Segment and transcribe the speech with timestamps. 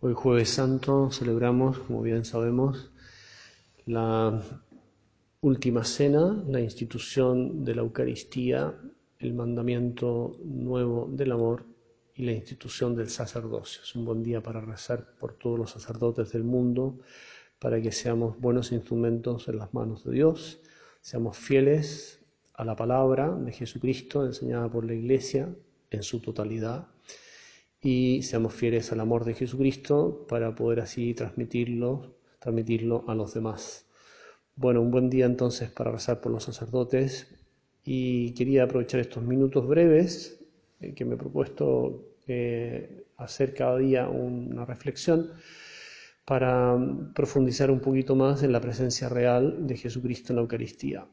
[0.00, 2.90] Hoy jueves santo celebramos, como bien sabemos,
[3.86, 4.42] la
[5.40, 8.74] última cena, la institución de la Eucaristía,
[9.18, 11.64] el mandamiento nuevo del amor
[12.14, 13.80] y la institución del sacerdocio.
[13.82, 16.98] Es un buen día para rezar por todos los sacerdotes del mundo,
[17.58, 20.60] para que seamos buenos instrumentos en las manos de Dios,
[21.00, 22.20] seamos fieles
[22.52, 25.48] a la palabra de Jesucristo enseñada por la Iglesia
[25.90, 26.86] en su totalidad
[27.80, 33.86] y seamos fieles al amor de Jesucristo para poder así transmitirlo, transmitirlo a los demás.
[34.56, 37.28] Bueno, un buen día entonces para rezar por los sacerdotes
[37.84, 40.44] y quería aprovechar estos minutos breves
[40.80, 45.30] eh, que me he propuesto eh, hacer cada día una reflexión
[46.24, 46.76] para
[47.14, 51.06] profundizar un poquito más en la presencia real de Jesucristo en la Eucaristía.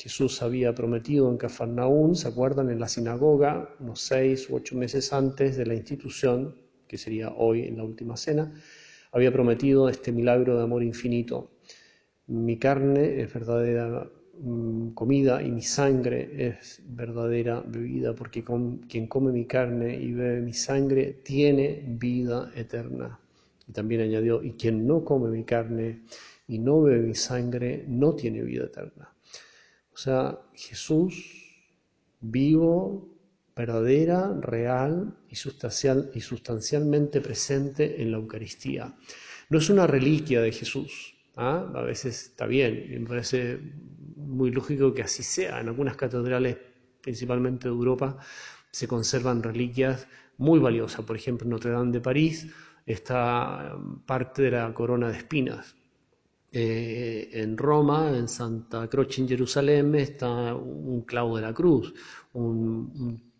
[0.00, 2.70] Jesús había prometido en Cafarnaún, ¿se acuerdan?
[2.70, 6.54] En la sinagoga, unos seis u ocho meses antes de la institución,
[6.88, 8.50] que sería hoy en la última cena,
[9.12, 11.50] había prometido este milagro de amor infinito.
[12.28, 18.42] Mi carne es verdadera mm, comida y mi sangre es verdadera bebida, porque
[18.88, 23.20] quien come mi carne y bebe mi sangre tiene vida eterna.
[23.68, 26.00] Y también añadió, y quien no come mi carne
[26.48, 29.10] y no bebe mi sangre no tiene vida eterna.
[29.92, 31.40] O sea, Jesús
[32.20, 33.08] vivo,
[33.56, 38.94] verdadera, real y, sustancial, y sustancialmente presente en la Eucaristía.
[39.48, 41.14] No es una reliquia de Jesús.
[41.36, 41.70] ¿ah?
[41.74, 43.58] A veces está bien, y me parece
[44.16, 45.60] muy lógico que así sea.
[45.60, 46.56] En algunas catedrales,
[47.00, 48.18] principalmente de Europa,
[48.70, 50.06] se conservan reliquias
[50.38, 51.04] muy valiosas.
[51.04, 52.46] Por ejemplo, Notre Dame de París
[52.86, 55.76] está parte de la corona de espinas.
[56.52, 61.94] Eh, en Roma, en Santa Croce en Jerusalén, está un clavo de la cruz,
[62.32, 63.30] un,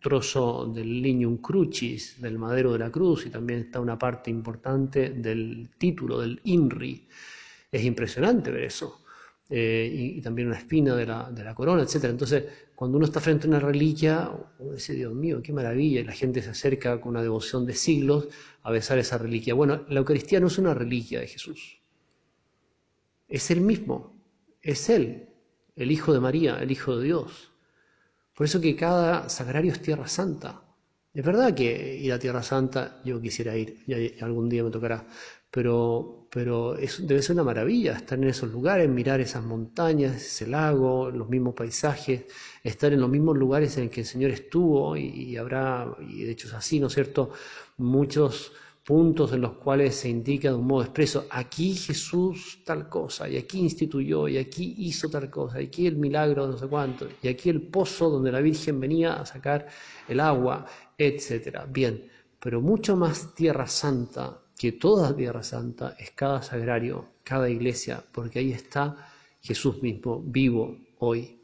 [0.00, 5.10] trozo del lignum crucis, del madero de la cruz, y también está una parte importante
[5.10, 7.06] del título, del INRI.
[7.70, 9.02] Es impresionante ver eso.
[9.50, 12.04] Eh, y, también una espina de la, de la, corona, etc.
[12.04, 16.04] Entonces, cuando uno está frente a una reliquia, uno dice, Dios mío, qué maravilla, y
[16.04, 18.28] la gente se acerca con una devoción de siglos
[18.62, 19.54] a besar esa reliquia.
[19.54, 21.78] Bueno, la Eucaristía no es una reliquia de Jesús,
[23.28, 24.16] es Él mismo,
[24.62, 25.28] es Él,
[25.76, 27.52] el Hijo de María, el Hijo de Dios.
[28.34, 30.62] Por eso que cada sagrario es tierra santa.
[31.12, 35.06] Es verdad que ir a Tierra Santa yo quisiera ir, y algún día me tocará,
[35.50, 41.10] pero, pero debe ser una maravilla estar en esos lugares, mirar esas montañas, ese lago,
[41.10, 42.26] los mismos paisajes,
[42.62, 46.30] estar en los mismos lugares en que el Señor estuvo y, y habrá, y de
[46.32, 47.32] hecho es así, ¿no es cierto?,
[47.78, 48.52] muchos
[48.88, 53.36] puntos en los cuales se indica de un modo expreso, aquí Jesús tal cosa, y
[53.36, 57.06] aquí instituyó, y aquí hizo tal cosa, y aquí el milagro de no sé cuánto,
[57.20, 59.66] y aquí el pozo donde la Virgen venía a sacar
[60.08, 60.64] el agua,
[60.96, 61.66] etc.
[61.68, 62.10] Bien,
[62.40, 68.38] pero mucho más tierra santa que toda tierra santa es cada sagrario, cada iglesia, porque
[68.38, 68.96] ahí está
[69.42, 71.38] Jesús mismo, vivo hoy.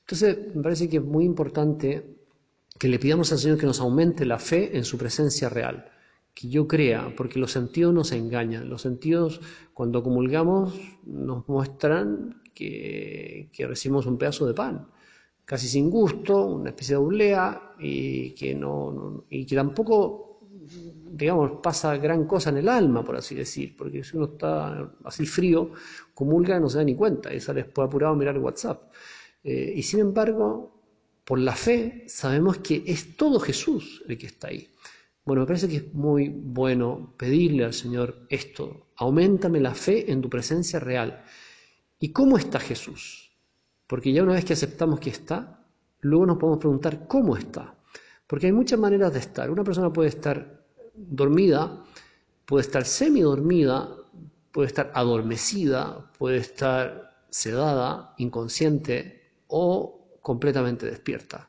[0.00, 2.16] Entonces, me parece que es muy importante
[2.76, 5.92] que le pidamos al Señor que nos aumente la fe en su presencia real
[6.34, 8.68] que yo crea, porque los sentidos nos engañan.
[8.68, 9.40] Los sentidos,
[9.74, 14.88] cuando comulgamos, nos muestran que, recibimos un pedazo de pan,
[15.44, 20.40] casi sin gusto, una especie de oblea, y que, no, y que tampoco,
[21.10, 25.26] digamos, pasa gran cosa en el alma, por así decir, porque si uno está así
[25.26, 25.72] frío,
[26.14, 28.90] comulga y no se da ni cuenta, y sale después apurado a mirar WhatsApp.
[29.44, 30.80] Eh, y sin embargo,
[31.24, 34.68] por la fe, sabemos que es todo Jesús el que está ahí.
[35.24, 40.20] Bueno, me parece que es muy bueno pedirle al Señor esto, aumentame la fe en
[40.20, 41.22] tu presencia real.
[42.00, 43.30] ¿Y cómo está Jesús?
[43.86, 45.64] Porque ya una vez que aceptamos que está,
[46.00, 47.76] luego nos podemos preguntar cómo está.
[48.26, 49.48] Porque hay muchas maneras de estar.
[49.48, 51.84] Una persona puede estar dormida,
[52.44, 53.94] puede estar semidormida,
[54.50, 61.48] puede estar adormecida, puede estar sedada, inconsciente o completamente despierta.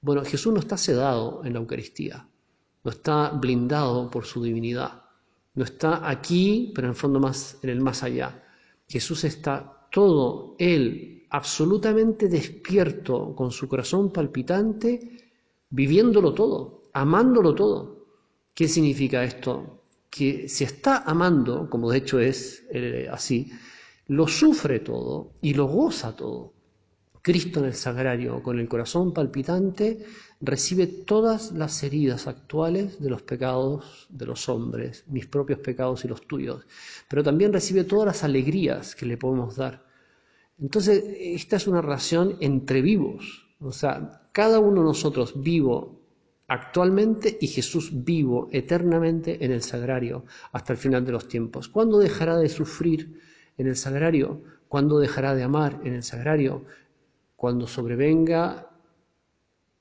[0.00, 2.28] Bueno, Jesús no está sedado en la Eucaristía
[2.84, 5.02] no está blindado por su divinidad,
[5.54, 8.44] no está aquí, pero en el fondo más en el más allá.
[8.86, 15.30] Jesús está todo, Él, absolutamente despierto, con su corazón palpitante,
[15.70, 18.06] viviéndolo todo, amándolo todo.
[18.54, 19.82] ¿Qué significa esto?
[20.10, 23.50] Que si está amando, como de hecho es eh, así,
[24.08, 26.53] lo sufre todo y lo goza todo.
[27.24, 30.04] Cristo en el sagrario, con el corazón palpitante,
[30.42, 36.08] recibe todas las heridas actuales de los pecados de los hombres, mis propios pecados y
[36.08, 36.66] los tuyos,
[37.08, 39.86] pero también recibe todas las alegrías que le podemos dar.
[40.60, 46.02] Entonces, esta es una relación entre vivos, o sea, cada uno de nosotros vivo
[46.46, 51.68] actualmente y Jesús vivo eternamente en el sagrario hasta el final de los tiempos.
[51.68, 53.18] ¿Cuándo dejará de sufrir
[53.56, 54.42] en el sagrario?
[54.68, 56.64] ¿Cuándo dejará de amar en el sagrario?
[57.44, 58.70] Cuando sobrevenga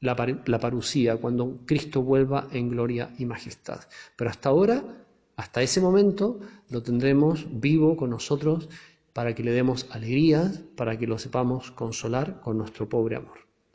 [0.02, 0.14] la,
[0.48, 3.80] la parucía, cuando Cristo vuelva en gloria y majestad.
[4.18, 4.84] Pero hasta ahora,
[5.38, 8.68] hasta ese momento, lo tendremos vivo con nosotros
[9.14, 13.40] para que le demos alegrías, para que lo sepamos consolar con nuestro pobre amor.